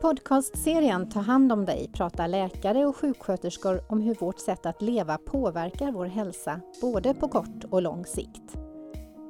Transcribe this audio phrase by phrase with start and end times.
[0.00, 5.18] podcastserien Ta hand om dig pratar läkare och sjuksköterskor om hur vårt sätt att leva
[5.18, 8.56] påverkar vår hälsa, både på kort och lång sikt.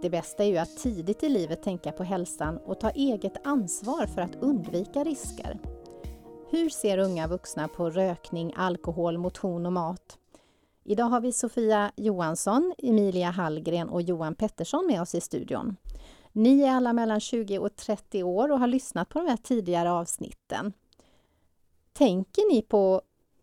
[0.02, 4.06] Det bästa är ju att tidigt i livet tänka på hälsan och ta eget ansvar
[4.06, 5.58] för att undvika risker.
[6.50, 10.18] Hur ser unga vuxna på rökning, alkohol, motion och mat?
[10.84, 15.76] Idag har vi Sofia Johansson, Emilia Hallgren och Johan Pettersson med oss i studion.
[16.32, 19.92] Ni är alla mellan 20 och 30 år och har lyssnat på de här tidigare
[19.92, 20.72] avsnitten.
[21.92, 23.02] Tänker ni på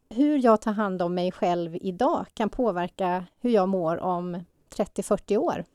[0.09, 5.37] hur jag tar hand om mig själv idag kan påverka hur jag mår om 30-40
[5.37, 5.65] år?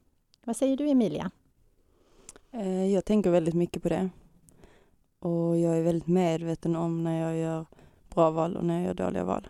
[0.45, 1.31] Vad säger du Emilia?
[2.51, 4.11] Eh, jag tänker väldigt mycket på det.
[5.19, 7.67] Och jag är väldigt medveten om när jag gör
[8.15, 9.49] bra val och när jag gör dåliga val.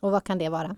[0.00, 0.76] Och vad kan det vara?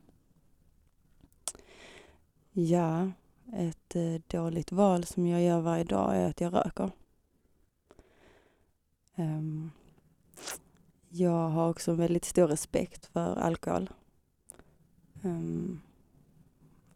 [2.53, 3.11] Ja,
[3.53, 6.91] ett eh, dåligt val som jag gör varje dag är att jag röker.
[9.15, 9.71] Ehm,
[11.09, 13.91] jag har också väldigt stor respekt för alkohol.
[15.23, 15.81] Ehm,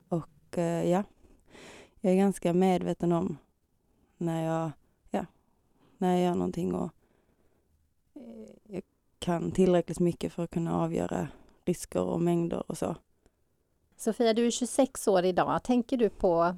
[0.09, 1.05] och eh, ja,
[2.01, 3.39] jag är ganska medveten om
[4.17, 4.71] när jag,
[5.11, 5.27] ja,
[5.99, 6.91] när jag gör någonting och
[8.15, 8.83] eh, jag
[9.19, 11.29] kan tillräckligt mycket för att kunna avgöra
[11.65, 12.97] risker och mängder och så.
[14.03, 15.63] Sofia, du är 26 år idag.
[15.63, 16.57] Tänker du på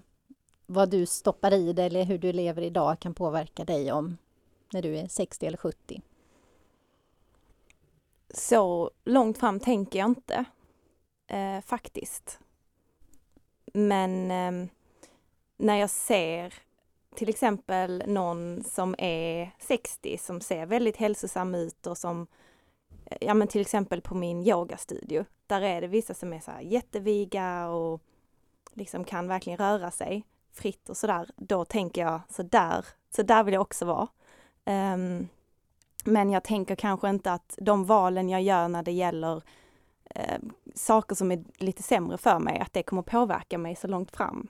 [0.67, 4.17] vad du stoppar i dig eller hur du lever idag kan påverka dig om
[4.73, 6.03] när du är 60 eller 70?
[8.31, 10.45] Så långt fram tänker jag inte,
[11.27, 12.39] eh, faktiskt.
[13.73, 14.69] Men eh,
[15.57, 16.55] när jag ser
[17.15, 22.27] till exempel någon som är 60 som ser väldigt hälsosam ut och som,
[23.21, 26.61] ja men till exempel på min yogastudio, där är det vissa som är så här
[26.61, 28.03] jätteviga och
[28.75, 31.31] liksom kan verkligen röra sig fritt och sådär.
[31.37, 34.09] Då tänker jag så där, så där vill jag också vara.
[34.95, 35.29] Um,
[36.05, 39.43] men jag tänker kanske inte att de valen jag gör när det gäller
[40.05, 40.39] eh,
[40.75, 44.49] saker som är lite sämre för mig, att det kommer påverka mig så långt fram.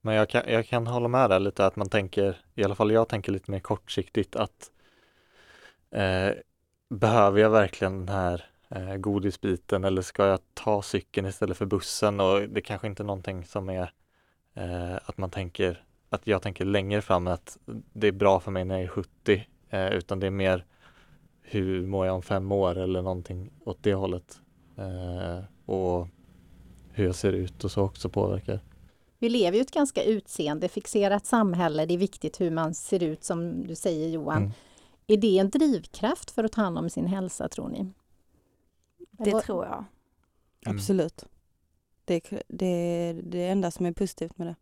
[0.00, 2.90] Men jag kan, jag kan hålla med där lite att man tänker, i alla fall
[2.90, 4.70] jag tänker lite mer kortsiktigt att
[5.90, 6.30] eh,
[6.88, 12.20] behöver jag verkligen den här eh, godisbiten eller ska jag ta cykeln istället för bussen
[12.20, 13.92] och det kanske inte är någonting som är
[14.54, 17.58] eh, att man tänker att jag tänker längre fram att
[17.92, 20.64] det är bra för mig när jag är 70 eh, utan det är mer
[21.42, 24.40] hur mår jag om fem år eller någonting åt det hållet
[24.76, 26.08] eh, och
[26.92, 28.60] hur jag ser ut och så också påverkar.
[29.18, 31.86] Vi lever ju ett ganska utseendefixerat samhälle.
[31.86, 34.36] Det är viktigt hur man ser ut som du säger Johan.
[34.36, 34.50] Mm.
[35.06, 37.92] Är det en drivkraft för att ta hand om sin hälsa tror ni?
[39.10, 39.40] Det Eller?
[39.40, 39.84] tror jag.
[40.66, 40.76] Mm.
[40.76, 41.24] Absolut.
[42.04, 44.56] Det, det är det enda som är positivt med det.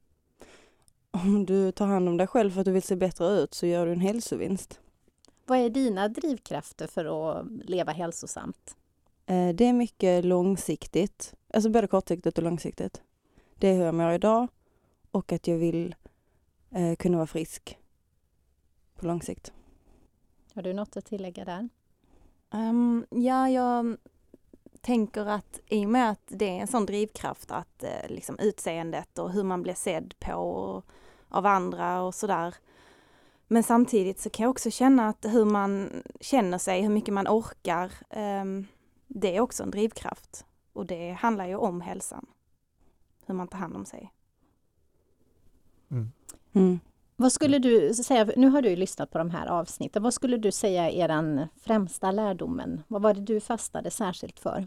[1.10, 3.66] Om du tar hand om dig själv för att du vill se bättre ut så
[3.66, 4.80] gör du en hälsovinst.
[5.46, 8.76] Vad är dina drivkrafter för att leva hälsosamt?
[9.26, 13.02] Eh, det är mycket långsiktigt, alltså både kortsiktigt och långsiktigt.
[13.54, 14.48] Det är hur jag mår idag
[15.10, 15.94] och att jag vill
[16.70, 17.78] eh, kunna vara frisk
[18.94, 19.52] på lång sikt.
[20.54, 21.68] Har du något att tillägga där?
[22.50, 23.96] Um, ja, jag
[24.80, 29.18] tänker att i och med att det är en sån drivkraft att eh, liksom utseendet
[29.18, 30.82] och hur man blir sedd på
[31.28, 32.54] av andra och sådär.
[33.46, 37.28] Men samtidigt så kan jag också känna att hur man känner sig, hur mycket man
[37.28, 38.44] orkar, eh,
[39.06, 40.46] det är också en drivkraft.
[40.72, 42.26] Och det handlar ju om hälsan.
[43.26, 44.12] Hur man tar hand om sig.
[45.90, 46.12] Mm.
[46.52, 46.80] Mm.
[47.16, 50.52] Vad skulle du säga, nu har du lyssnat på de här avsnitten, vad skulle du
[50.52, 52.82] säga är den främsta lärdomen?
[52.88, 54.66] Vad var det du fastnade särskilt för?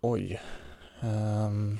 [0.00, 0.40] Oj.
[1.00, 1.78] Um,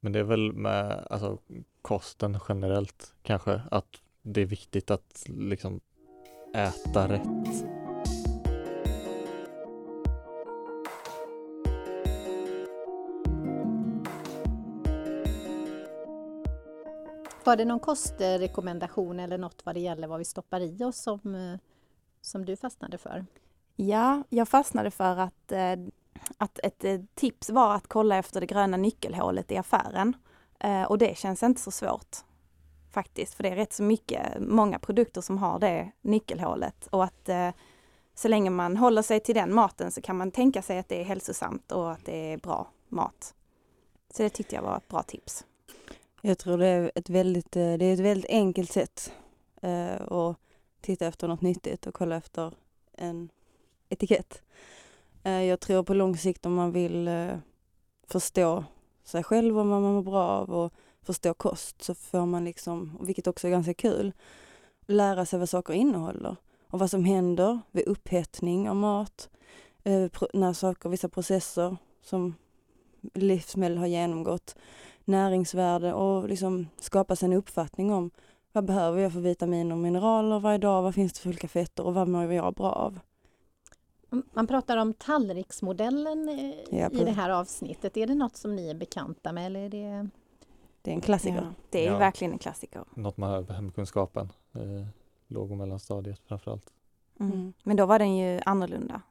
[0.00, 1.38] men det är väl med alltså,
[1.82, 5.80] kosten generellt kanske, att det är viktigt att liksom
[6.54, 7.75] äta rätt.
[17.46, 21.34] Var det någon kostrekommendation eller något vad det gäller vad vi stoppar i oss som,
[21.34, 21.58] eh,
[22.20, 23.26] som du fastnade för?
[23.76, 25.76] Ja, jag fastnade för att, eh,
[26.38, 30.16] att ett eh, tips var att kolla efter det gröna nyckelhålet i affären.
[30.88, 32.16] Och det känns inte så svårt
[32.90, 37.28] faktiskt, för det är rätt så mycket, många produkter som har det nyckelhålet och att
[38.14, 41.00] så länge man håller sig till den maten så kan man tänka sig att det
[41.00, 43.34] är hälsosamt och att det är bra mat.
[44.10, 45.44] Så det tyckte jag var ett bra tips.
[46.22, 49.12] Jag tror det är ett väldigt, eh, det är ett väldigt enkelt sätt
[49.62, 50.36] eh, att
[50.80, 52.54] titta efter något nyttigt och kolla efter
[52.92, 53.28] en
[53.88, 54.42] etikett.
[55.22, 57.38] Eh, jag tror på lång sikt om man vill eh,
[58.06, 58.64] förstå
[59.04, 60.72] sig själv och vad man mår bra av och
[61.02, 64.12] förstå kost så får man liksom, vilket också är ganska kul,
[64.86, 66.36] lära sig vad saker innehåller
[66.70, 69.30] och vad som händer vid upphettning av mat,
[69.84, 72.34] eh, när saker, vissa processer som
[73.14, 74.56] livsmedel har genomgått,
[75.06, 78.10] näringsvärde och liksom skapa sig en uppfattning om
[78.52, 81.86] vad behöver jag för vitaminer och mineraler varje dag, vad finns det för olika fetter
[81.86, 82.98] och vad mår jag bra av?
[84.32, 86.28] Man pratar om tallriksmodellen
[86.70, 87.96] Ja, i det här avsnittet.
[87.96, 90.08] Är det något som ni är bekanta med eller är det
[90.82, 91.36] Det är en klassiker.
[91.36, 91.98] Ja, det är Ja.
[91.98, 92.84] verkligen en klassiker.
[92.94, 94.86] Något man hör på hemkunskapen, eh,
[95.26, 96.72] låg och mellanstadiet framförallt.
[97.20, 97.32] Mm.
[97.32, 97.52] Mm.
[97.62, 99.02] Men då var den ju annorlunda.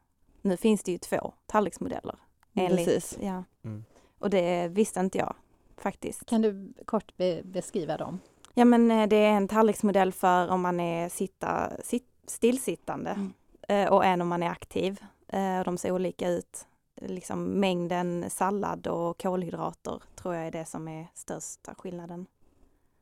[0.41, 2.15] Nu finns det ju två tallriksmodeller.
[2.53, 3.17] Enligt, Precis.
[3.21, 3.43] Ja.
[3.63, 3.85] Mm.
[4.19, 5.35] Och det visste inte jag
[5.77, 6.25] faktiskt.
[6.25, 8.19] Kan du kort be beskriva dem?
[8.53, 13.33] Ja men eh, det är en tallriksmodell för om man är sitta, sit, stillsittande Mm.
[13.67, 14.99] eh, och en om man är aktiv.
[15.27, 16.67] Eh, och de ser olika ut.
[17.01, 22.25] Liksom mängden sallad och kolhydrater tror jag är det som är största skillnaden.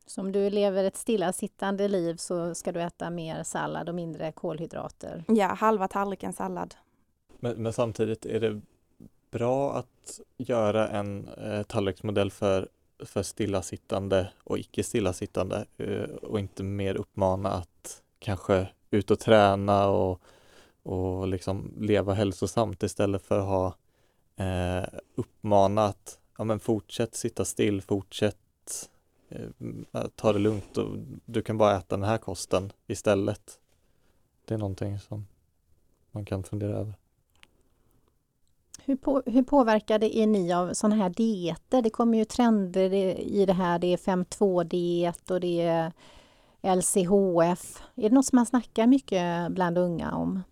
[0.06, 4.32] Så om du lever ett stillasittande liv så ska du äta mer sallad och mindre
[4.32, 5.24] kolhydrater.
[5.28, 6.76] Ja, halva tallriken sallad.
[7.40, 8.62] Men, men samtidigt är det
[9.34, 12.70] bra att göra en eh, tallriksmodell för,
[13.00, 19.88] för stillasittande och icke stillasittande eh, och inte mer uppmana att kanske ut och träna
[19.88, 20.22] och,
[20.84, 23.76] och liksom leva hälsosamt istället för att ha
[24.46, 28.90] eh, uppmanat ja, men fortsätt sitta still, fortsätt
[29.30, 33.60] eh, ta det lugnt och du kan bara äta den här kosten istället.
[34.46, 35.28] Det är någonting som
[36.12, 36.94] man kan fundera över.
[38.86, 41.82] Hur, på, hur påverkade är ni av sådana här dieter?
[41.82, 43.80] Det kommer ju trender i det här.
[43.80, 45.92] Det är 5.2-diet och det är
[46.76, 47.84] LCHF.
[47.96, 50.44] Är det något som man snackar mycket bland unga om?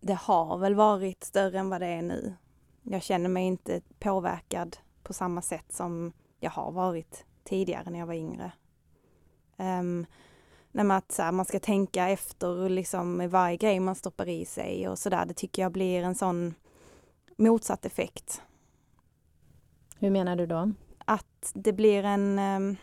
[0.00, 2.34] Det har väl varit större än vad det är nu.
[2.82, 8.06] Jag känner mig inte påverkad på samma sätt som jag har varit tidigare när jag
[8.06, 8.52] var yngre.
[9.56, 10.06] Um,
[10.72, 14.44] nej, att så här, man ska tänka efter liksom, med varje grej man stoppar i
[14.44, 15.26] sig och sådär.
[15.26, 16.54] Det tycker jag blir en sån
[17.40, 18.42] motsatt effekt.
[19.98, 20.72] Hur menar du då?
[20.98, 22.76] Att det blir en, ehm,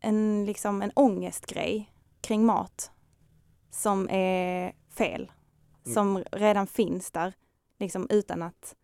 [0.00, 2.90] en, liksom, en ångestgrej kring mat
[3.70, 5.32] som är fel.
[5.84, 5.94] Mm.
[5.94, 7.32] Som redan finns där,
[7.78, 8.76] liksom utan att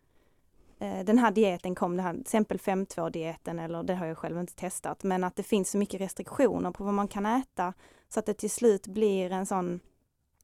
[0.79, 4.39] eh, den här dieten kom, den här till exempel 5.2-dieten, eller det har jag själv
[4.39, 7.73] inte testat, men att det finns så mycket restriktioner på vad man kan äta
[8.09, 9.79] så att det till slut blir en sån,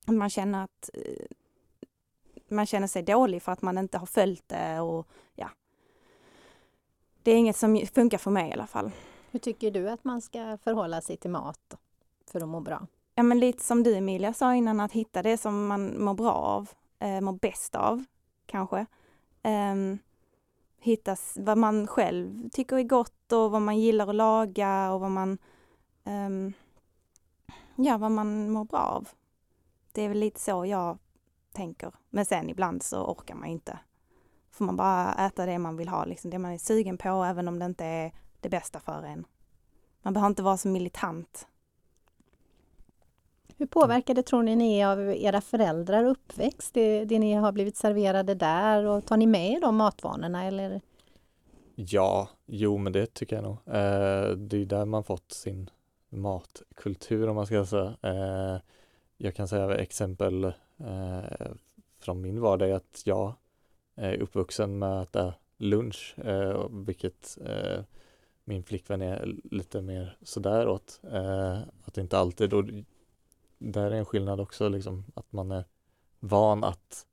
[0.05, 1.25] man känner att eh,
[2.51, 5.49] man känner sig dålig för att man inte har följt det och ja.
[7.23, 8.91] Det är inget som funkar för mig i alla fall.
[9.31, 11.75] Hur tycker du att man ska förhålla sig till mat
[12.31, 12.87] för att må bra?
[13.15, 16.33] Ja men lite som du Emilia sa innan, att hitta det som man mår bra
[16.33, 16.69] av,
[16.99, 18.03] eh, mår bäst av
[18.45, 18.85] kanske.
[19.43, 19.99] Um,
[20.79, 25.11] hitta vad man själv tycker är gott och vad man gillar att laga och vad
[25.11, 25.37] man,
[26.03, 26.53] ehm,
[27.75, 29.09] ja vad man mår bra av.
[29.91, 30.97] Det är väl lite så jag
[31.53, 31.91] tänker.
[32.09, 33.79] Men sen ibland så orkar man inte.
[34.51, 37.47] Får man bara äta det man vill ha, liksom det man är sugen på, även
[37.47, 39.25] om det inte är det bästa för en.
[40.01, 41.47] Man behöver inte vara så militant.
[43.57, 46.73] Hur påverkade tror ni ni är av era föräldrar uppväxt?
[46.73, 50.81] Det, det ni har blivit serverade där och tar ni med er de matvanorna eller?
[51.75, 53.57] Ja, jo men det tycker jag nog.
[53.65, 55.69] Eh, det är där man fått sin
[56.09, 57.97] matkultur om man ska säga.
[58.01, 58.61] Eh,
[59.17, 60.53] jag kan säga exempel
[60.85, 61.51] eh,
[61.99, 63.33] från min vardag är att jag
[63.95, 67.83] är uppvuxen med att äta lunch, eh, vilket eh,
[68.43, 70.99] min flickvän är lite mer sådär åt.
[71.11, 72.63] Eh, att inte alltid, och
[73.57, 75.65] där är en skillnad också liksom att man är
[76.19, 77.05] van att,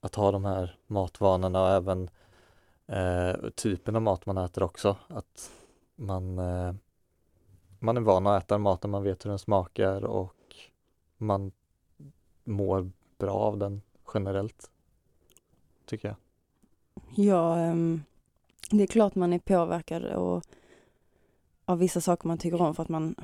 [0.00, 2.10] att ha de här matvanorna och även
[2.86, 4.96] eh, typen av mat man äter också.
[5.08, 5.50] Att
[5.96, 6.74] man, eh,
[7.78, 10.34] man är van att äta maten, man vet hur den smakar och
[11.16, 11.52] man
[12.48, 13.82] mår bra av den
[14.14, 14.70] generellt.
[15.86, 16.16] Tycker jag.
[17.14, 18.02] Ja, ehm,
[18.70, 20.44] det är klart man är påverkad och
[21.64, 23.14] av vissa saker man tycker om för att man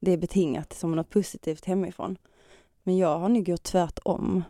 [0.00, 2.18] det är betingat som något positivt hemifrån.
[2.82, 4.44] Men jag har nog gjort tvärtom.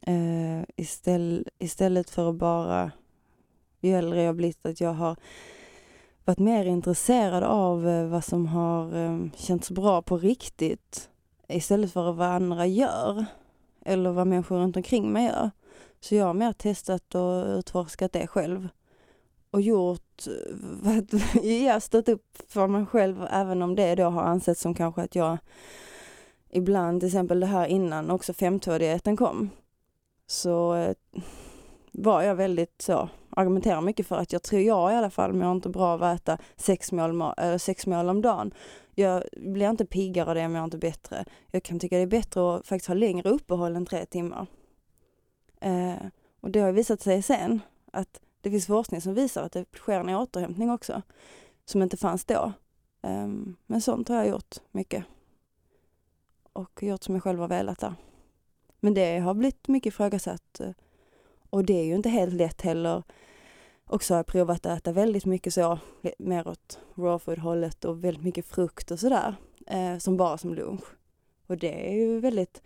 [0.00, 2.90] Eh, istället, istället för att bara,
[3.80, 5.16] ju äldre jag blivit, att jag har
[6.24, 11.10] varit mer intresserad av eh, vad som har ehm, känts bra på riktigt
[11.48, 13.24] istället för vad andra gör
[13.84, 15.50] eller vad människor runt omkring mig gör.
[16.00, 18.68] Så jag har mer testat och utforskat det själv
[19.50, 20.26] och gjort,
[21.42, 25.14] jag stått upp för mig själv även om det då har ansetts som kanske att
[25.14, 25.38] jag
[26.50, 29.50] ibland, till exempel det här innan också 5.2-dieten kom,
[30.26, 30.94] så eh,
[31.92, 35.52] var jag väldigt så, argumenterar mycket för att jag tror jag i alla fall mår
[35.52, 38.54] inte bra av att äta sex mål, äh, sex mål om dagen.
[39.00, 41.24] Jag blir inte piggare av det, jag mår inte bättre.
[41.50, 44.46] Jag kan tycka det är bättre att faktiskt ha längre uppehåll än tre timmar.
[45.60, 46.06] Eh,
[46.40, 47.60] och det har visat sig sen
[47.92, 51.02] att det finns forskning som visar att det sker en återhämtning också,
[51.64, 52.52] som inte fanns då.
[53.02, 53.28] Eh,
[53.66, 55.04] men sånt har jag gjort mycket.
[56.52, 57.94] Och gjort som jag själv har velat där.
[58.80, 60.60] Men det har blivit mycket ifrågasatt.
[60.60, 60.70] Eh,
[61.50, 63.02] och det är ju inte helt lätt heller.
[63.92, 65.78] Också har jag provat att äta väldigt mycket så,
[66.18, 69.34] mer åt raw food hållet och väldigt mycket frukt och sådär.
[69.66, 70.84] Eh, som bara som lunch.
[71.46, 72.62] Och det är ju väldigt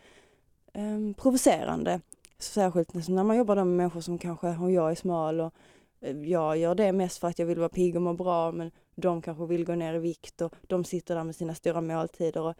[0.72, 2.00] eh, provocerande.
[2.38, 5.54] Särskilt när man jobbar med människor som kanske, och jag är smal och
[6.00, 8.70] eh, jag gör det mest för att jag vill vara pigg och må bra men
[8.94, 12.40] de kanske vill gå ner i vikt och de sitter där med sina stora måltider
[12.42, 12.54] och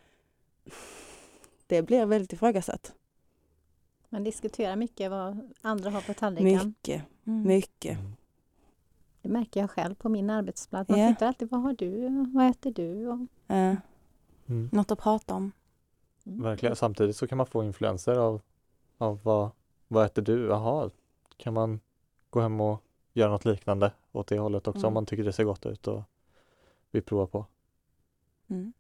[1.66, 2.92] det blir väldigt ifrågasatt.
[4.09, 6.68] Man diskuterar mycket vad andra har på tallriken.
[6.68, 7.47] Mycket, Mm.
[7.47, 7.99] mycket.
[9.25, 10.88] Det märker jag själv på min arbetsplats.
[10.90, 11.09] Man Ja.
[11.14, 12.09] tittar alltid, vad har du?
[12.35, 13.09] Vad äter du?
[13.09, 13.19] Och,
[13.57, 13.75] Eh,
[14.47, 14.69] Mm.
[14.73, 15.52] Något att prata om.
[16.26, 16.43] mm.
[16.43, 16.76] Verkligen.
[16.76, 18.40] Samtidigt så kan man få influenser av,
[18.99, 19.50] av vad,
[19.88, 20.47] vad äter du?
[20.47, 20.90] Jaha,
[21.37, 21.81] kan man
[22.31, 24.95] gå hem och göra något liknande åt det hållet också om Mm.
[24.95, 26.02] man tycker det ser gott ut och
[26.90, 27.47] vill prova på.
[28.49, 28.73] Mm.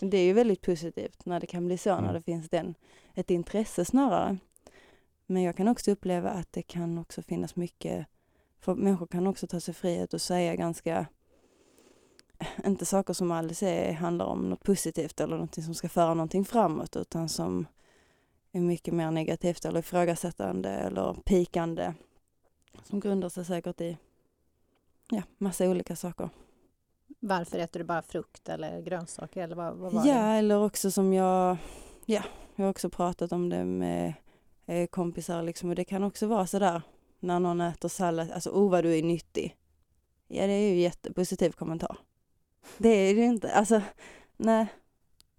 [0.00, 2.14] Det är ju väldigt positivt när det kan bli så, när Mm.
[2.14, 2.74] det finns den,
[3.14, 4.38] ett intresse snarare.
[5.26, 8.06] Men jag kan också uppleva att det kan också finnas mycket,
[8.66, 11.06] för människor kan också ta sig frihet och säga ganska,
[12.64, 16.44] inte saker som alls är, handlar om något positivt eller något som ska föra någonting
[16.44, 17.66] framåt, utan som
[18.52, 21.94] är mycket mer negativt eller ifrågasättande eller pikande.
[22.84, 23.98] Som grundar sig säkert i,
[25.10, 26.30] ja, massa olika saker.
[27.20, 29.42] Varför äter du bara frukt eller grönsaker?
[29.42, 30.20] Eller vad, vad var Ja, det?
[30.20, 31.56] eller också som jag,
[32.04, 32.22] ja,
[32.56, 34.14] jag har också pratat om det med
[34.66, 36.82] eh, kompisar liksom och det kan också vara sådär
[37.20, 39.56] när någon äter sallad, alltså oh vad du är nyttig.
[40.28, 41.98] Ja, det är ju jättepositiv kommentar.
[42.78, 43.82] Det är det ju inte, alltså
[44.36, 44.66] nej.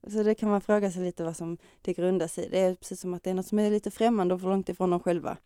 [0.07, 2.47] Så det kan man fråga sig lite vad som det grundas i.
[2.51, 4.69] Det är precis som att det är något som är lite främmande och för långt
[4.69, 5.37] ifrån dem själva.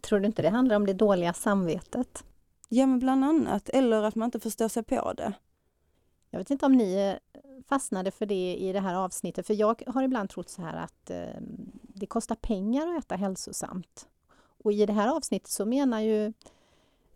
[0.00, 2.24] Tror du inte det handlar om det dåliga samvetet?
[2.68, 5.32] Ja, men bland annat, eller att man inte förstår sig på det.
[6.30, 9.82] Jag vet inte om ni eh, fastnade för det i det här avsnittet, för jag
[9.86, 11.40] har ibland trott så här att eh,
[11.82, 14.08] det kostar pengar att äta hälsosamt.
[14.64, 16.32] Och i det här avsnittet så menar ju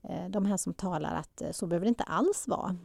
[0.02, 2.76] eh, de här som talar att eh, så behöver det inte alls vara.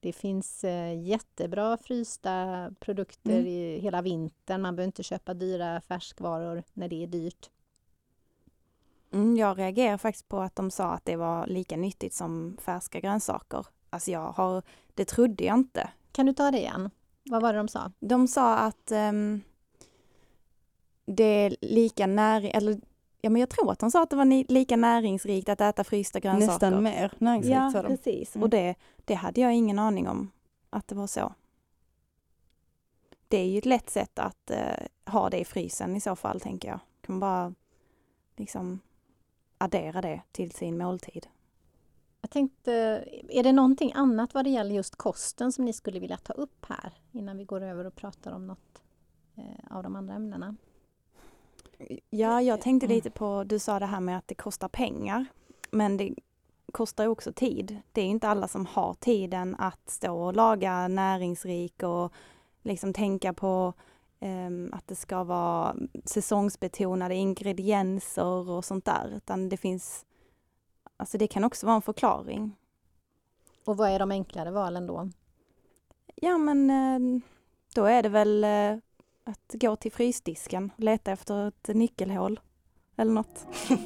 [0.00, 3.46] Det finns eh, jättebra frysta produkter Mm.
[3.46, 4.62] i hela vintern.
[4.62, 7.50] Man behöver inte köpa dyra färskvaror när det är dyrt.
[9.12, 13.00] Mm, jag reagerar faktiskt på att de sa att det var lika nyttigt som färska
[13.00, 13.66] grönsaker.
[13.90, 14.62] Alltså jag har,
[14.94, 15.90] det trodde jag inte.
[16.12, 16.90] Kan du ta det igen?
[17.24, 17.92] Vad var det de sa?
[18.00, 19.40] De sa att ehm,
[21.06, 22.80] det är lika näring, eller
[23.20, 26.20] ja men jag tror att de sa att det var lika näringsrikt att äta frysta
[26.20, 26.52] grönsaker.
[26.52, 27.88] Nästan mer näringsrikt Ja, sa de.
[27.88, 28.36] precis.
[28.36, 28.42] Mm.
[28.42, 30.30] Och det, det hade jag ingen aning om
[30.70, 31.34] att det var så.
[33.28, 36.40] Det är ju ett lätt sätt att eh, ha det i frysen i så fall,
[36.40, 36.80] tänker jag.
[37.00, 37.54] Kan man bara
[38.36, 38.80] liksom
[39.58, 41.26] addera det till sin måltid.
[42.20, 42.72] Jag tänkte,
[43.28, 46.66] är det någonting annat vad det gäller just kosten som ni skulle vilja ta upp
[46.68, 48.82] här innan vi går över och pratar om något
[49.36, 50.56] eh, av de andra ämnena?
[52.10, 52.94] Ja, jag tänkte Mm.
[52.94, 55.26] lite på, du sa det här med att det kostar pengar.
[55.70, 56.14] Men det
[56.72, 57.78] kostar också tid.
[57.92, 62.12] Det är inte alla som har tiden att stå och laga näringsrik och
[62.62, 63.72] liksom tänka på
[64.20, 69.12] ehm, att det ska vara säsongsbetonade ingredienser och sånt där.
[69.16, 70.04] Utan det finns,
[70.96, 72.56] alltså det kan också vara en förklaring.
[73.64, 75.10] Och vad är de enklare valen då?
[76.14, 77.20] Ja men eh,
[77.74, 78.76] då är det väl eh,
[79.28, 82.40] att gå till frysdisken och leta efter ett nyckelhål
[82.96, 83.46] eller något.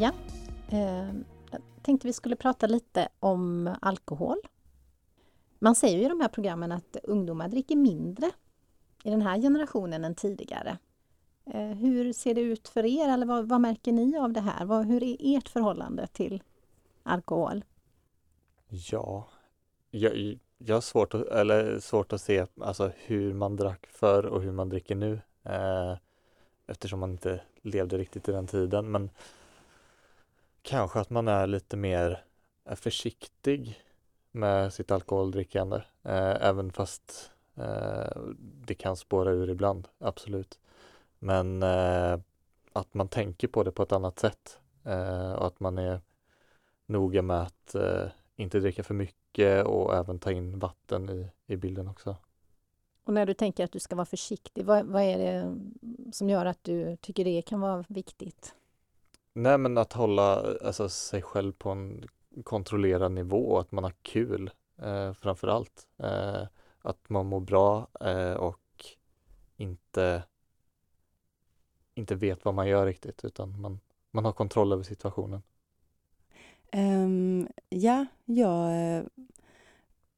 [0.00, 0.12] Ja,
[0.68, 1.14] eh,
[1.50, 4.38] jag tänkte vi skulle prata lite om alkohol.
[5.58, 8.30] Man säger ju i de här programmen att ungdomar dricker mindre
[9.04, 10.78] i den här generationen än tidigare.
[11.44, 14.64] Eh, hur ser det ut för er eller vad, vad märker ni av det här?
[14.64, 16.42] Vad, hur är ert förhållande till
[17.02, 17.64] alkohol?
[18.68, 19.28] Ja,
[19.90, 24.42] jag, jag har svårt att, eller svårt att se alltså, hur man drack förr och
[24.42, 25.20] hur man dricker nu.
[25.42, 25.96] Eh,
[26.66, 28.90] eftersom man inte levde riktigt i den tiden.
[28.90, 29.10] Men
[30.62, 32.24] kanske att man är lite mer
[32.64, 33.82] eh, försiktig
[34.30, 35.76] med sitt alkoholdrickande.
[36.02, 40.58] Eh, även fast eh, det kan spåra ur ibland, absolut.
[41.24, 42.18] Men eh,
[42.72, 44.58] att man tänker på det på ett annat sätt.
[44.84, 46.00] Eh, och att man är
[46.86, 51.56] noga med att eh, inte dricka för mycket och även ta in vatten i, i
[51.56, 52.16] bilden också.
[53.04, 55.56] Och när du tänker att du ska vara försiktig, vad, vad är det
[56.12, 58.54] som gör att du tycker det kan vara viktigt?
[59.32, 62.08] Nej men att hålla alltså, sig själv på en
[62.44, 64.50] kontrollerad nivå, att man har kul
[64.82, 65.88] eh, framför allt.
[65.98, 66.42] Eh,
[66.82, 68.86] att man mår bra eh, och
[69.56, 70.22] inte,
[71.94, 73.80] inte vet vad man gör riktigt utan man,
[74.10, 75.42] man har kontroll över situationen.
[76.72, 79.04] Um, ja, jag eh,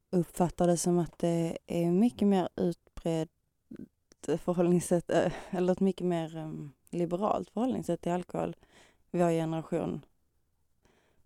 [0.09, 3.29] uppfattar det som att det är mycket mer utbrett
[4.37, 8.55] förhållningssätt, eh, eller ett mycket mer um, liberalt förhållningssätt till alkohol
[9.11, 10.05] i vår generation.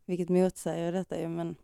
[0.06, 1.56] Vilket motsäger detta ju, men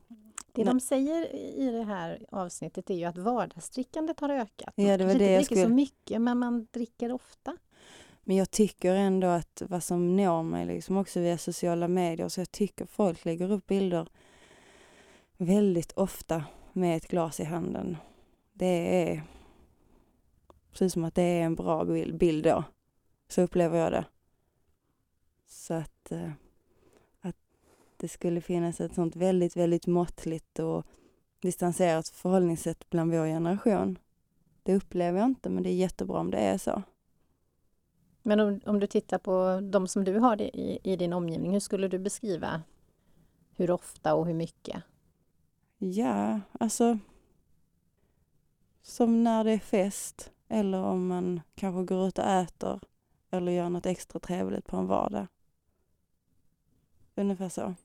[0.52, 4.74] det de säger i det här avsnittet är ju att vardagsdrickandet har ökat.
[4.76, 5.62] Ja, det var det det inte dricker skulle...
[5.64, 7.58] så mycket, men man dricker ofta.
[8.28, 12.40] Men jag tycker ändå att vad som når mig liksom också via sociala medier, så
[12.40, 14.08] jag tycker folk lägger upp bilder
[15.38, 17.98] väldigt ofta med ett glas i handen.
[18.54, 19.24] Det är
[20.72, 22.64] precis som att det är en bra bild då.
[23.28, 24.06] Så upplever jag det.
[25.48, 26.32] Så att, eh,
[27.22, 27.36] att
[27.98, 30.86] det skulle finnas ett sånt väldigt, väldigt måttligt och
[31.40, 34.00] distanserat förhållningssätt bland vår generation.
[34.64, 36.84] Det upplever jag inte, men det är jättebra om det är så.
[38.28, 41.60] Men om, om du tittar på de som du har i, i din omgivning, hur
[41.60, 42.62] skulle du beskriva
[43.56, 44.84] hur ofta och hur mycket?
[45.78, 47.00] Ja, alltså
[48.82, 52.80] som när det är fest eller om man kanske går ut och äter
[53.32, 55.28] eller gör något extra trevligt på en vardag.
[57.16, 57.76] Ungefär så.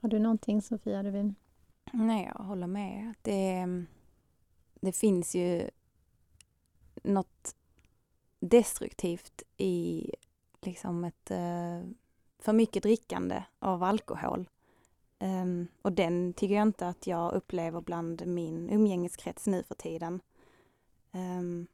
[0.00, 1.34] Har du någonting Sofia du vill?
[1.92, 3.14] Nej, jag håller med.
[3.22, 3.66] Det,
[4.80, 5.70] det finns ju
[7.02, 7.56] något
[8.42, 10.10] destruktivt i
[10.60, 11.80] liksom ett eh,
[12.38, 14.48] för mycket drickande av alkohol.
[15.18, 20.20] Um, och den tycker jag inte att jag upplever bland min umgängeskrets nu för tiden.
[21.12, 21.66] Um,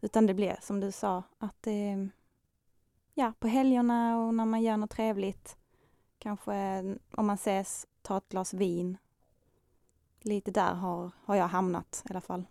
[0.00, 2.08] utan det blir som du sa, att det,
[3.14, 5.56] ja, på helgerna och när man gör något trevligt,
[6.18, 8.96] kanske om man ses, ta ett glas vin.
[10.20, 12.44] Lite där har, har jag hamnat i alla fall.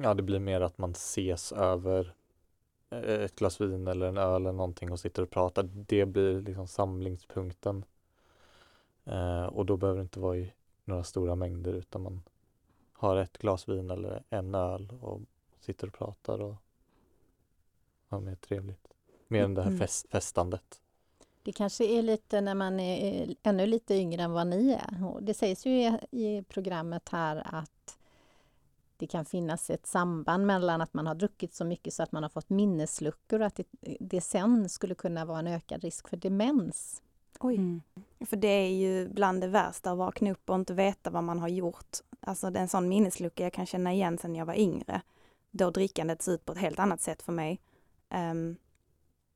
[0.00, 2.12] Ja, det blir mer att man ses över
[2.90, 5.62] eh, ett glas vin eller en öl eller någonting och sitter och pratar.
[5.62, 7.84] Det blir liksom samlingspunkten.
[9.04, 10.52] Eh, och då behöver det inte vara i
[10.84, 12.22] några stora mängder utan man
[12.92, 15.20] har ett glas vin eller en öl och
[15.60, 16.54] sitter och pratar och
[18.08, 18.88] har mer trevligt.
[19.28, 19.78] Mer än det här Mm.
[19.80, 20.80] fest, festandet.
[21.42, 25.04] Det kanske är lite när man är ännu lite yngre än vad ni är.
[25.06, 27.97] Och det sägs ju i, i programmet här att
[28.98, 32.22] det kan finnas ett samband mellan att man har druckit så mycket så att man
[32.22, 33.66] har fått minnesluckor och att det,
[34.00, 37.02] det sen skulle kunna vara en ökad risk för demens.
[37.40, 37.54] Oj.
[37.54, 37.82] Mm.
[38.26, 41.38] För det är ju bland det värsta att vakna upp och inte veta vad man
[41.38, 41.96] har gjort.
[42.20, 45.02] Alltså det är en sån minneslucka jag kan känna igen sedan jag var yngre.
[45.50, 47.60] Då drickandet ser ut på ett helt annat sätt för mig.
[48.08, 48.56] Ehm,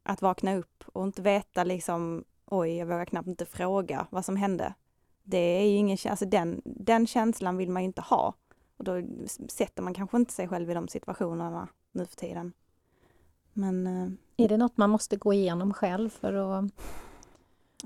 [0.02, 4.36] att vakna upp och inte veta liksom, oj, jag vågar knappt inte fråga vad som
[4.36, 4.74] hände.
[5.22, 8.34] Det är ju ingen, alltså den, den känslan vill man ju inte ha.
[8.82, 9.02] Och då
[9.48, 12.52] sätter man kanske inte sig själv i de situationerna nu för tiden.
[13.52, 14.10] Men eh,
[14.44, 16.64] Är det något man måste gå igenom själv för att...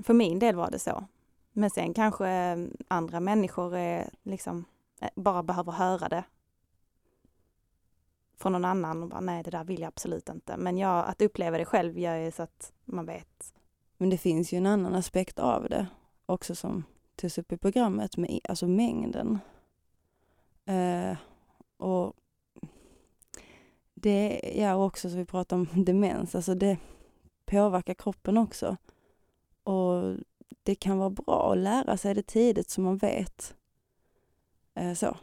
[0.03, 1.05] För min del var det så.
[1.51, 2.57] Men sen kanske eh,
[2.87, 4.65] andra människor är liksom
[5.01, 6.23] eh, bara behöver höra det
[8.37, 10.57] från någon annan och bara nej det där vill jag absolut inte.
[10.57, 13.53] Men jag, att uppleva det själv gör ju så att man vet.
[13.97, 15.87] Men det finns ju en annan aspekt av det
[16.25, 16.83] också som
[17.15, 19.39] togs upp i programmet, med, alltså mängden.
[20.67, 21.17] Eh,
[21.77, 22.13] och
[23.93, 26.77] det, ja också så vi pratar om demens, alltså det
[27.45, 28.77] påverkar kroppen också.
[29.63, 30.15] Och
[30.63, 33.55] det kan vara bra att lära sig det tidigt så man vet
[34.75, 35.17] eh, så.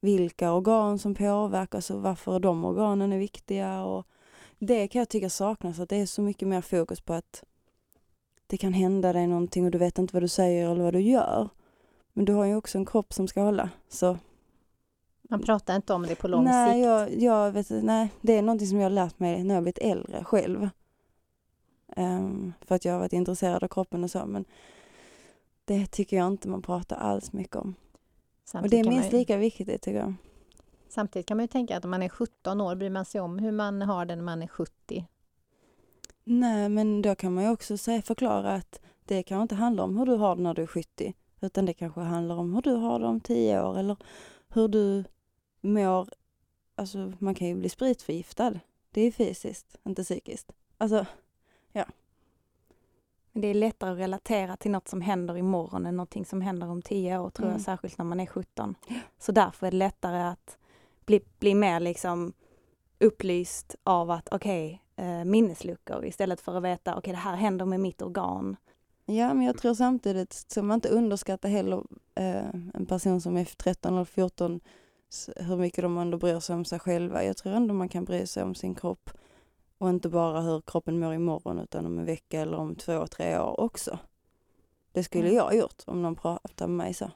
[0.00, 3.84] Vilka organ som påverkas och varför de organen är viktiga.
[3.84, 4.06] Och
[4.58, 7.44] det kan jag tycka saknas, att det är så mycket mer fokus på att
[8.46, 11.00] det kan hända dig någonting och du vet inte vad du säger eller vad du
[11.00, 11.48] gör.
[12.12, 13.70] Men du har ju också en kropp som ska hålla.
[13.88, 14.18] Så
[15.28, 16.86] man pratar inte om det på lång nej, sikt.
[16.86, 19.78] jag, jag vet, nej, det är någonting som jag har lärt mig när jag blivit
[19.78, 20.68] äldre själv.
[21.96, 24.26] Ehm, för att jag har varit intresserad av kroppen och så.
[24.26, 24.44] Men
[25.64, 27.74] det tycker jag inte man pratar alls mycket om.
[28.42, 30.14] Och Samtidigt det är minst ju- lika viktigt tycker jag.
[30.88, 33.38] Samtidigt kan man ju tänka att om man är 17 år bryr man sig om
[33.38, 35.06] hur man har det när man är 70.
[36.24, 39.96] Nej, men då kan man ju också säga, förklara att det kanske inte handlar om
[39.98, 41.14] hur du har det när du är 70.
[41.40, 43.96] Utan det kanske handlar om hur du har det om 10 år eller
[44.48, 45.04] hur du
[45.66, 46.08] mår.
[46.74, 48.60] Alltså man kan ju bli spritförgiftad.
[48.90, 50.52] Det är fysiskt, inte psykiskt.
[50.78, 51.06] Alltså,
[53.32, 56.82] Det är lättare att relatera till något som händer imorgon än någonting som händer om
[56.82, 57.54] tio år tror Mm.
[57.56, 58.74] jag, särskilt när man är 17.
[59.18, 60.58] Så därför är det lättare att
[61.06, 62.32] bli, bli mer liksom
[62.98, 67.80] upplyst av att okej, eh, minnesluckor istället för att veta okej det här händer med
[67.80, 68.56] mitt organ.
[69.06, 71.82] Ja, men jag tror samtidigt, så man inte underskattar heller
[72.14, 74.60] eh, en person som är 13 eller 14, s-
[75.36, 77.24] hur mycket de ändå bryr sig om sig själva.
[77.24, 79.10] Jag tror ändå man kan bry sig om sin kropp
[79.78, 83.38] och inte bara hur kroppen mår imorgon utan om en vecka eller om två, tre
[83.38, 83.98] år också.
[84.92, 85.36] Det skulle Mm.
[85.36, 87.10] jag ha gjort om någon pratade med mig så.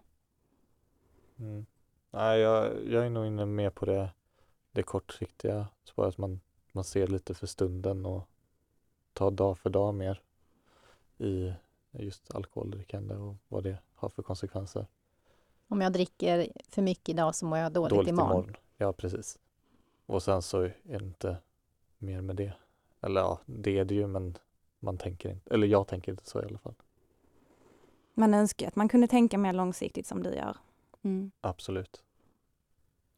[1.39, 1.67] Mm.
[2.11, 4.11] Nej, jag, jag är nog inne mer på det,
[4.73, 6.19] det kortsiktiga spåret.
[6.19, 6.41] Man,
[6.73, 8.29] man ser lite för stunden och
[9.13, 10.23] tar dag för dag mer
[11.19, 11.53] i
[11.93, 14.87] just alkoholdrickande och vad det har för konsekvenser.
[15.71, 18.57] Om jag dricker för mycket idag så mår jag dåligt, imorgon.
[18.77, 19.39] Ja, precis.
[20.07, 21.37] Och sen så är det inte
[21.99, 22.53] mer med det.
[23.01, 24.39] Eller ja, det är det ju men
[24.79, 26.75] man tänker inte, eller jag tänker inte så i alla fall.
[28.15, 30.57] Man önskar att man kunde tänka mer långsiktigt som du gör.
[31.03, 31.31] Mm.
[31.41, 32.03] Absolut.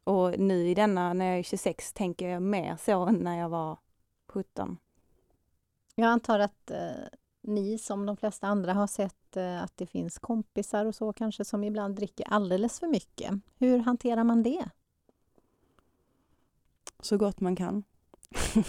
[0.03, 3.49] Och nu i denna, när jag är 26, tänker jag mer så än när jag
[3.49, 3.77] var
[4.27, 4.77] 17.
[5.95, 7.07] Jag antar att eh,
[7.43, 11.45] ni som de flesta andra har sett eh, att det finns kompisar och så kanske
[11.45, 13.31] som ibland dricker alldeles för mycket.
[13.57, 14.69] Hur hanterar man det?
[16.99, 17.83] Så gott man kan.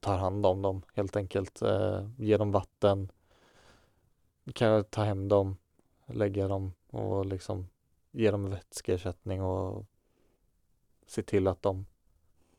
[0.00, 1.62] tar hand om dem helt enkelt.
[1.62, 3.12] Eh, ge dem vatten.
[4.54, 5.56] Kan jag ta hem dem,
[6.06, 7.68] lägga dem och liksom
[8.10, 9.84] ge dem vätskeersättning och
[11.06, 11.86] se till att de,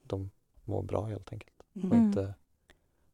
[0.04, 0.32] de
[0.65, 1.63] mår bra helt enkelt.
[1.73, 2.06] Och Mm.
[2.06, 2.34] inte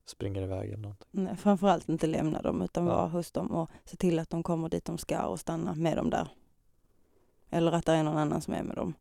[0.09, 1.07] springer iväg eller någonting.
[1.11, 2.95] Nej, framförallt inte lämna dem utan Ja.
[2.95, 5.97] vara hos dem och se till att de kommer dit de ska och stanna med
[5.97, 6.29] dem där.
[7.49, 8.93] Eller att det är någon annan som är med dem.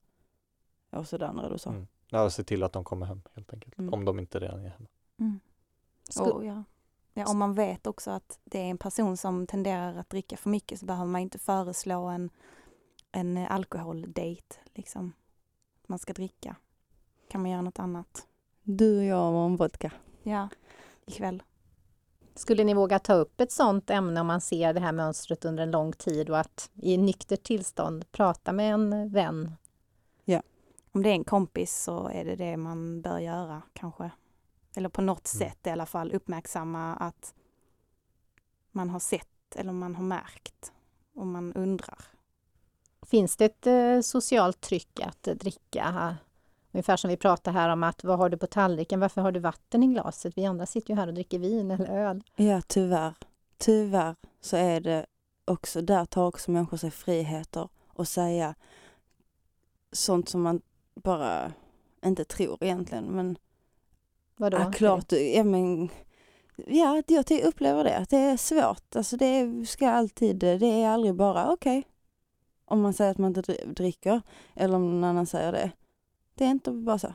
[0.90, 1.71] Och sådär när du sa.
[1.71, 1.87] Mm.
[2.09, 3.79] Ja, se till att de kommer hem helt enkelt.
[3.79, 3.95] Mm.
[3.95, 5.38] Om de inte redan är hemma.
[6.11, 6.64] Sku- Och, ja.
[7.14, 10.51] Ja, om man vet också att det är en person som tenderar att dricka för
[10.51, 12.31] mycket så behöver man inte föreslå en,
[13.12, 14.57] en alkoholdate.
[14.75, 15.12] Liksom.
[15.87, 16.57] Man ska dricka.
[17.29, 18.27] Kan man göra något annat.
[18.62, 19.92] Du och jag och en vodka.
[20.23, 20.49] Ja,
[21.07, 21.42] ikväll.
[22.35, 25.62] Skulle ni våga ta upp ett sådant ämne om man ser det här mönstret under
[25.62, 29.53] en lång tid och att i nyktert tillstånd prata med en vän?
[30.92, 34.11] Om det är en kompis så är det det man bör göra kanske.
[34.77, 35.49] Eller på något Mm.
[35.49, 37.35] sätt i alla fall uppmärksamma att
[38.73, 40.73] man har sett eller man har märkt
[41.14, 42.05] och man undrar.
[43.03, 46.16] Finns det ett eh, socialt tryck att dricka?
[46.77, 49.41] Ungefär som vi pratar här om att vad har du på tallriken, varför har du
[49.41, 50.39] vatten i glaset?
[50.39, 52.23] Vi andra sitter ju här och dricker vin eller öl.
[52.37, 53.15] Ja, tyvärr.
[53.59, 55.07] Tyvärr så är det
[55.45, 58.55] också, där tar också människor sig friheter och säga
[59.93, 60.61] sånt som man
[60.95, 61.53] bara
[62.05, 63.05] inte tror egentligen.
[63.05, 63.39] Men
[64.37, 64.59] Vadå?
[64.59, 65.89] ja, klart, ja, men,
[66.67, 68.97] ja, jag upplever det, att det är svårt.
[68.97, 71.85] Alltså det ska alltid, det är aldrig bara okej.
[72.65, 74.23] Om man säger att man inte dri- dricker
[74.55, 75.71] eller om någon annan säger det.
[76.37, 77.14] Det är inte bara så.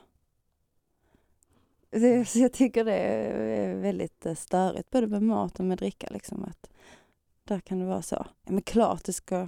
[1.89, 6.07] Det, så jag tycker det är väldigt eh, störigt, både med mat och med dricka.
[6.11, 6.69] Liksom, att
[7.43, 8.25] där kan det vara så.
[8.43, 9.47] Ja, men klart du ska,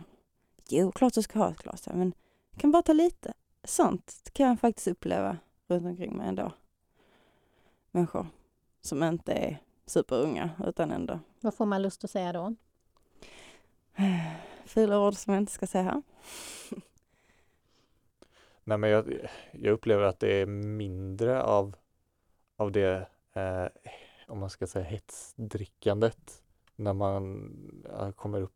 [0.69, 2.13] jo klart du ska ha ett glas, ja, men
[2.51, 3.33] du kan bara ta lite.
[3.63, 6.51] Sånt kan jag faktiskt uppleva runt omkring mig ändå.
[7.91, 8.27] Människor
[8.81, 12.55] som inte är superunga utan ändå Vad får man lust att säga då?
[14.65, 16.01] fula ord som jag inte ska säga här.
[18.63, 21.76] Nej men jag, jag upplever att det är mindre av,
[22.56, 23.65] av det, eh,
[24.28, 26.43] om man ska säga hetsdrickandet
[26.76, 27.52] när man
[27.89, 28.52] ja, kommer upp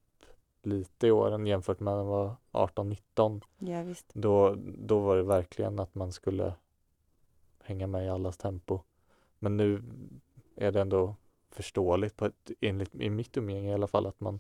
[0.64, 3.42] lite i åren jämfört med när man var 18-19.
[3.58, 4.06] Ja visst.
[4.14, 6.54] Då, då var det verkligen att man skulle
[7.64, 8.80] hänga med i allas tempo.
[9.40, 9.84] Men nu
[10.56, 11.16] är det ändå
[11.50, 14.40] förståeligt, på ett, enligt, i mitt umgänge i alla fall, att man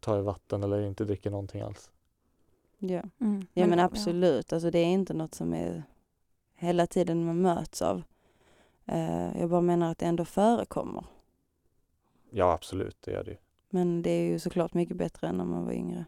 [0.00, 1.90] tar vatten eller inte dricker någonting alls.
[2.78, 3.02] Ja.
[3.20, 3.46] Mm.
[3.52, 5.82] Ja men absolut, alltså det är inte något som är
[6.54, 8.02] hela tiden man möts av.
[8.86, 11.04] Eh, jag bara menar att det ändå förekommer.
[12.30, 13.36] Ja, absolut, det gör det.
[13.70, 16.04] Men det är ju såklart mycket bättre än när man var yngre.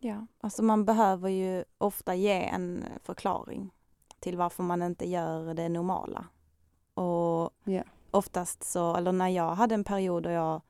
[0.00, 3.70] Ja, alltså man behöver ju ofta ge en förklaring
[4.18, 6.26] till varför man inte gör det normala.
[6.94, 7.82] Och Ja.
[8.10, 10.60] oftast så, eller när jag hade en period då jag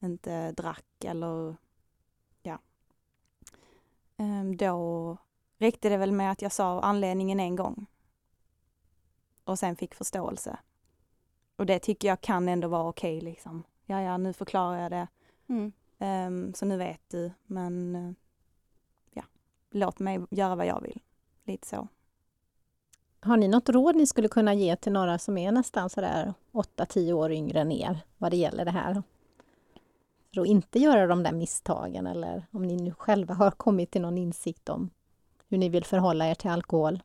[0.00, 1.54] inte drack eller ja,
[4.56, 5.16] då
[5.58, 7.86] räckte det väl med att jag sa anledningen en gång.
[9.44, 10.58] Och sen fick förståelse.
[11.56, 13.62] Och det tycker jag kan ändå vara okej liksom.
[13.86, 15.08] Ja, ja, nu förklarar jag det.
[15.48, 15.72] Mm.
[15.98, 18.12] Ehm, så nu vet du, men eh,
[19.10, 19.22] ja,
[19.70, 21.00] låt mig göra vad jag vill.
[21.44, 21.88] Lite så.
[23.20, 27.12] Har ni något råd ni skulle kunna ge till några som är nästan sådär 8-10
[27.12, 29.02] år yngre än er vad det gäller det här?
[30.36, 34.02] För att inte göra de där misstagen eller om ni nu själva har kommit till
[34.02, 34.90] någon insikt om
[35.48, 37.02] hur ni vill förhålla er till alkohol.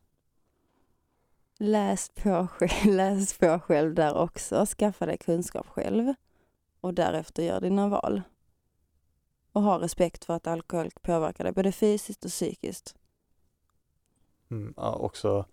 [1.58, 6.14] Läs på, själv, läs på själv där också, skaffa dig kunskap själv
[6.80, 8.22] och därefter gör dina val.
[9.52, 12.96] Och ha respekt för att alkohol påverkar dig både fysiskt och psykiskt.
[14.50, 15.46] Mm, ja, också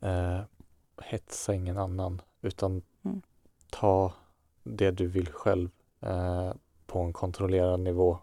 [0.00, 0.40] eh,
[1.02, 3.22] hetsa ingen annan utan Mm.
[3.70, 4.12] ta
[4.62, 6.52] det du vill själv eh,
[6.94, 8.18] på en kontrollerad nivå.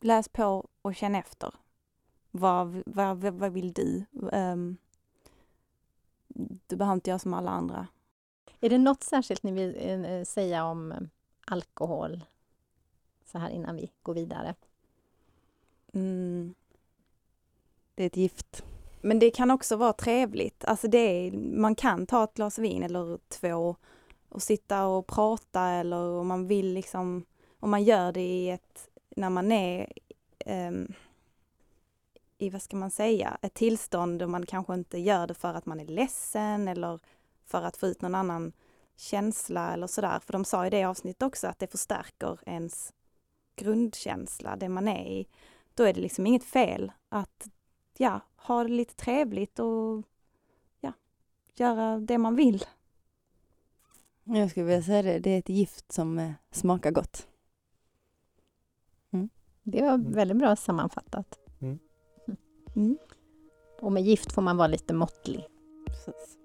[0.00, 1.54] Läs på och känn efter.
[2.30, 4.04] Vad, vad, vad, vill du?
[4.12, 4.76] Um,
[6.66, 7.86] du behöver inte göra som alla andra.
[8.60, 10.98] Är det något särskilt ni vill eh, säga om eh,
[11.46, 12.24] alkohol
[13.24, 14.54] så här innan vi går vidare?
[15.92, 16.54] Mm.
[17.94, 18.64] Det är ett gift.
[19.00, 20.64] Men det kan också vara trevligt.
[20.64, 23.76] Alltså det är, man kan ta ett glas vin eller två
[24.28, 27.24] och sitta och prata eller om man vill liksom,
[27.62, 29.92] om man gör det i ett, när man är
[30.46, 30.94] um,
[32.38, 35.66] i, vad ska man säga, ett tillstånd då man kanske inte gör det för att
[35.66, 37.00] man är ledsen eller
[37.44, 38.52] för att få ut någon annan
[38.96, 40.18] känsla eller sådär.
[40.18, 42.92] För de sa i det avsnittet också att det förstärker ens
[43.56, 45.28] grundkänsla, det man är i.
[45.74, 47.48] Då är det liksom inget fel att
[47.96, 50.02] ja, ha det lite trevligt och
[50.80, 50.92] ja,
[51.54, 52.64] göra det man vill.
[54.24, 57.28] Jag skulle vilja säga det, det är ett gift som eh, smakar gott.
[59.62, 61.38] Det var väldigt bra sammanfattat.
[62.76, 62.98] Mm.
[63.80, 65.46] Och med gift får man vara lite måttlig.
[65.86, 66.38] Precis.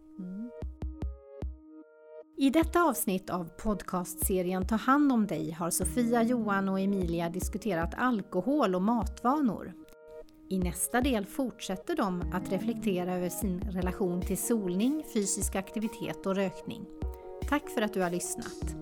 [2.37, 7.93] I detta avsnitt av podcastserien Ta hand om dig har Sofia, Johan och Emilia diskuterat
[7.97, 9.73] alkohol och matvanor.
[10.49, 16.35] I nästa del fortsätter de att reflektera över sin relation till solning, fysisk aktivitet och
[16.35, 16.85] rökning.
[17.49, 18.75] Tack för att du har lyssnat!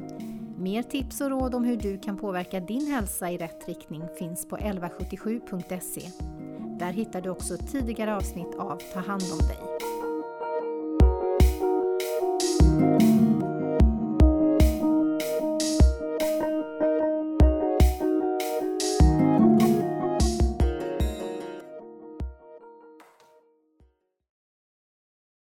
[0.58, 4.46] Mer tips och råd om hur du kan påverka din hälsa i rätt riktning finns
[4.48, 6.02] på 1177.se.
[6.80, 9.75] Där hittar du också tidigare avsnitt av Ta hand om dig.